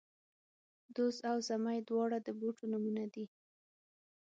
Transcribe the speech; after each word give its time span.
دوز 0.95 1.15
او 1.29 1.37
زمۍ، 1.49 1.77
دواړه 1.89 2.17
د 2.23 2.27
بوټو 2.39 2.65
نومونه 2.71 3.05
دي 3.13 3.25